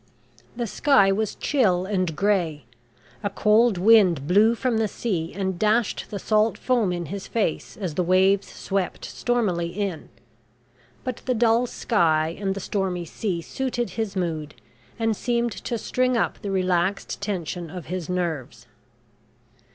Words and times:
The 0.55 0.65
sky 0.65 1.11
was 1.11 1.35
chill 1.35 1.85
and 1.85 2.15
grey; 2.15 2.65
a 3.21 3.29
cold 3.29 3.77
wind 3.77 4.27
blew 4.27 4.55
from 4.55 4.79
the 4.79 4.87
sea 4.87 5.31
and 5.35 5.59
dashed 5.59 6.07
the 6.09 6.17
salt 6.17 6.57
foam 6.57 6.91
in 6.91 7.05
his 7.05 7.27
face 7.27 7.77
as 7.77 7.93
the 7.93 8.01
waves 8.03 8.47
swept 8.47 9.05
stormily 9.05 9.67
in. 9.67 10.09
But 11.03 11.17
the 11.27 11.35
dull 11.35 11.67
sky 11.67 12.35
and 12.39 12.55
the 12.55 12.59
stormy 12.59 13.05
sea 13.05 13.43
suited 13.43 13.91
his 13.91 14.15
mood, 14.15 14.55
and 14.97 15.15
seemed 15.15 15.51
to 15.51 15.77
string 15.77 16.17
up 16.17 16.41
the 16.41 16.49
relaxed 16.49 17.21
tension 17.21 17.69
of 17.69 17.85
his 17.85 18.09
nerves. 18.09 18.65